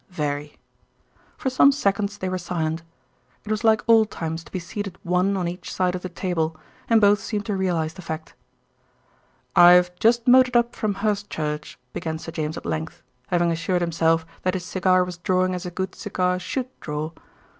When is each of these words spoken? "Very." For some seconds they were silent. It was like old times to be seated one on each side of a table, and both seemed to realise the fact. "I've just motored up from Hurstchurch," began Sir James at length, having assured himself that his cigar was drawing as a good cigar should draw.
"Very." 0.09 0.57
For 1.37 1.51
some 1.51 1.71
seconds 1.71 2.17
they 2.17 2.27
were 2.27 2.39
silent. 2.39 2.81
It 3.45 3.51
was 3.51 3.63
like 3.63 3.83
old 3.87 4.09
times 4.09 4.43
to 4.43 4.51
be 4.51 4.57
seated 4.57 4.97
one 5.03 5.37
on 5.37 5.47
each 5.47 5.71
side 5.71 5.93
of 5.93 6.03
a 6.03 6.09
table, 6.09 6.57
and 6.89 6.99
both 6.99 7.19
seemed 7.19 7.45
to 7.45 7.55
realise 7.55 7.93
the 7.93 8.01
fact. 8.01 8.33
"I've 9.55 9.93
just 9.99 10.27
motored 10.27 10.55
up 10.57 10.75
from 10.75 10.95
Hurstchurch," 10.95 11.77
began 11.93 12.17
Sir 12.17 12.31
James 12.31 12.57
at 12.57 12.65
length, 12.65 13.03
having 13.27 13.51
assured 13.51 13.81
himself 13.81 14.25
that 14.41 14.55
his 14.55 14.65
cigar 14.65 15.03
was 15.03 15.19
drawing 15.19 15.53
as 15.53 15.67
a 15.67 15.69
good 15.69 15.93
cigar 15.93 16.39
should 16.39 16.69
draw. 16.79 17.11